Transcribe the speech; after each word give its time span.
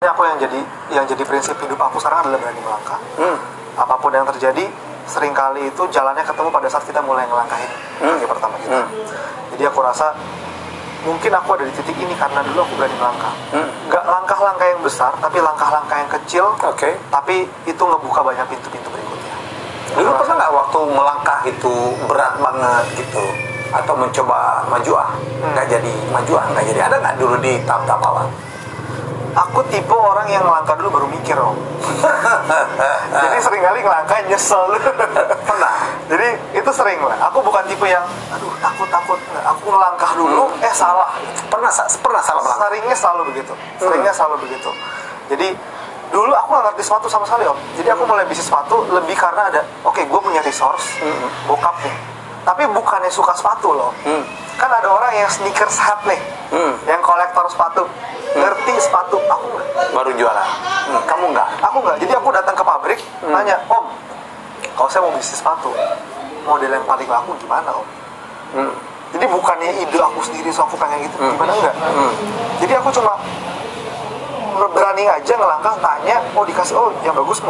aku 0.00 0.24
yang 0.24 0.40
jadi 0.40 0.60
yang 0.96 1.04
jadi 1.04 1.20
prinsip 1.28 1.60
hidup 1.60 1.76
aku 1.76 2.00
sekarang 2.00 2.24
adalah 2.24 2.40
berani 2.40 2.56
melangkah 2.64 2.96
Hmm. 3.20 3.36
apa 3.76 4.00
pun 4.00 4.08
yang 4.08 4.24
terjadi 4.24 4.64
sering 5.04 5.36
kali 5.36 5.68
itu 5.68 5.82
jalannya 5.92 6.24
ketemu 6.24 6.48
pada 6.48 6.72
saat 6.72 6.88
kita 6.88 7.04
mulai 7.04 7.28
ngelangkahin 7.28 7.68
Hmm. 8.00 8.16
kaki 8.16 8.24
pertama 8.24 8.56
kita 8.64 8.80
Hmm. 8.80 8.88
jadi 9.52 9.68
aku 9.68 9.84
rasa 9.84 10.16
mungkin 11.04 11.28
aku 11.36 11.52
ada 11.52 11.68
di 11.68 11.72
titik 11.76 12.00
ini 12.00 12.16
karena 12.16 12.40
dulu 12.40 12.64
aku 12.64 12.80
berani 12.80 12.96
melangkah 12.96 13.34
Hmm. 13.52 13.68
nggak 13.92 14.04
langkah-langkah 14.08 14.66
yang 14.72 14.80
besar 14.80 15.12
tapi 15.20 15.36
langkah-langkah 15.36 15.96
yang 16.00 16.08
kecil 16.16 16.48
Oke. 16.64 16.96
tapi 17.12 17.44
itu 17.68 17.82
ngebuka 17.84 18.24
banyak 18.24 18.48
pintu-pintu 18.48 18.88
berikutnya 18.88 19.36
Dulu 20.00 20.16
pernah 20.16 20.34
nggak 20.40 20.52
waktu 20.64 20.78
melangkah 20.96 21.38
itu 21.44 21.72
berat 22.08 22.40
banget 22.40 22.84
gitu 22.96 23.24
atau 23.68 23.92
mencoba 23.92 24.64
maju 24.64 24.92
ah 24.96 25.12
nggak 25.44 25.66
jadi 25.68 25.92
maju 26.08 26.32
ah 26.40 26.46
nggak 26.56 26.64
jadi 26.72 26.80
ada 26.88 26.96
nggak 26.96 27.16
dulu 27.20 27.36
di 27.36 27.60
tahap-tahap 27.68 28.00
awal? 28.00 28.24
Aku 29.32 29.60
tipe 29.66 29.92
orang 29.92 30.26
yang 30.26 30.42
ngelangkah 30.42 30.74
dulu 30.74 30.88
baru 30.92 31.06
mikir 31.08 31.36
om. 31.36 31.54
Jadi 33.22 33.36
sering 33.38 33.62
kali 33.62 33.78
ngelangkah 33.80 34.18
nyesel. 34.26 34.62
Pernah? 35.42 35.72
jadi 36.06 36.26
itu 36.52 36.70
sering 36.70 36.98
lah. 37.00 37.30
Aku 37.30 37.38
bukan 37.38 37.62
tipe 37.64 37.86
yang 37.86 38.02
aduh 38.28 38.50
takut 38.58 38.88
takut. 38.88 39.18
Aku 39.46 39.70
ngelangkah 39.70 40.10
dulu 40.14 40.50
eh 40.58 40.72
salah. 40.72 41.14
Pernah 41.46 41.70
sa- 41.70 41.86
pernah 41.96 42.18
salah 42.18 42.42
melangkah? 42.42 42.66
seringnya 42.68 42.96
selalu 42.96 43.22
begitu. 43.30 43.52
Seringnya 43.76 44.10
selalu 44.10 44.36
begitu. 44.42 44.70
Jadi 45.28 45.48
dulu 46.10 46.32
aku 46.32 46.48
nggak 46.50 46.64
ngerti 46.70 46.82
sepatu 46.82 47.06
sama 47.06 47.22
sekali 47.24 47.46
om. 47.46 47.54
Jadi 47.74 47.88
aku 47.88 48.02
mulai 48.04 48.26
bisnis 48.26 48.46
sepatu 48.46 48.82
lebih 48.90 49.14
karena 49.14 49.46
ada 49.46 49.62
oke 49.82 50.02
gue 50.02 50.20
punya 50.20 50.42
resource 50.42 50.98
bokap 51.46 51.78
nih. 51.80 51.94
Tapi 52.40 52.66
bukannya 52.66 53.06
suka 53.08 53.30
sepatu 53.32 53.70
loh 53.70 53.92
Hmm. 54.02 54.24
kan 54.56 54.66
ada 54.68 54.88
orang 54.88 55.12
yang 55.14 55.28
sneakers 55.28 55.76
hat 55.76 56.02
nih 56.04 56.18
Hmm. 56.50 56.74
yang 56.84 56.98
kolektor 57.00 57.46
sepatu. 57.46 57.86
Ngerti 58.30 58.78
sepatu 58.78 59.18
aku 59.20 59.46
nggak 59.48 59.66
Baru 59.90 60.10
jualan. 60.12 60.48
Hmm, 60.86 61.02
Kamu 61.20 61.36
nggak? 61.36 61.48
aku 61.60 61.76
nggak 61.80 61.96
jadi 62.00 62.12
aku 62.16 62.28
datang 62.32 62.56
ke 62.56 62.64
pabrik 62.64 62.96
nanya 63.22 63.60
om 63.68 63.92
kalau 64.72 64.88
saya 64.88 65.04
mau 65.04 65.12
bisnis 65.12 65.36
sepatu 65.36 65.68
model 66.42 66.70
yang 66.70 66.84
paling 66.84 67.04
laku 67.06 67.36
gimana 67.36 67.68
om 67.70 67.84
Hmm. 68.50 68.72
jadi 69.10 69.28
bukannya 69.28 69.78
ide 69.78 69.94
aku 69.96 70.20
sendiri 70.20 70.48
so 70.48 70.64
aku 70.64 70.74
pengen 70.74 71.04
gitu 71.04 71.16
gimana 71.20 71.52
enggak 71.52 71.76
Hmm. 71.76 72.12
jadi 72.58 72.72
aku 72.76 72.88
cuma 72.90 73.14
berani 74.70 75.04
aja 75.04 75.32
ngelangkah 75.34 75.72
tanya 75.78 76.20
oh 76.30 76.42
dikasih 76.42 76.74
oh 76.74 76.92
yang 77.00 77.12
bagus 77.14 77.36
model 77.36 77.48